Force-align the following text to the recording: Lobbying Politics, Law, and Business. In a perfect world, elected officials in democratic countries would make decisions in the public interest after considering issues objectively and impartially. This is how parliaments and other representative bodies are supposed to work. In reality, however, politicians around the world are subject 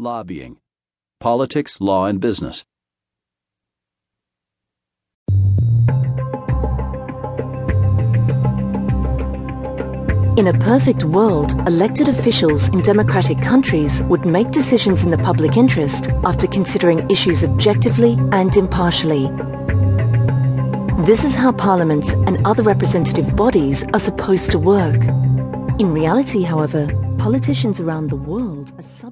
Lobbying 0.00 0.56
Politics, 1.20 1.78
Law, 1.78 2.06
and 2.06 2.20
Business. 2.20 2.64
In 10.38 10.46
a 10.46 10.58
perfect 10.58 11.04
world, 11.04 11.52
elected 11.68 12.08
officials 12.08 12.70
in 12.70 12.80
democratic 12.80 13.42
countries 13.42 14.02
would 14.04 14.24
make 14.24 14.50
decisions 14.50 15.02
in 15.02 15.10
the 15.10 15.18
public 15.18 15.58
interest 15.58 16.08
after 16.24 16.46
considering 16.46 17.06
issues 17.10 17.44
objectively 17.44 18.16
and 18.32 18.56
impartially. 18.56 19.28
This 21.04 21.24
is 21.24 21.34
how 21.34 21.52
parliaments 21.52 22.12
and 22.12 22.46
other 22.46 22.62
representative 22.62 23.36
bodies 23.36 23.84
are 23.92 24.00
supposed 24.00 24.50
to 24.52 24.58
work. 24.58 25.02
In 25.78 25.92
reality, 25.92 26.40
however, 26.40 26.86
politicians 27.18 27.80
around 27.80 28.08
the 28.08 28.16
world 28.16 28.72
are 28.78 28.82
subject 28.82 29.10